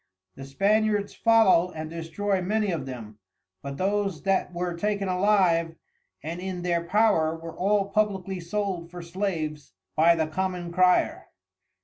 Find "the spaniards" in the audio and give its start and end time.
0.33-1.13